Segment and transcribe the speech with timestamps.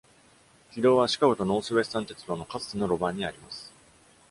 [0.71, 3.71] 軌道は、シカゴとノースウェスタン鉄道のかつての路盤にあります。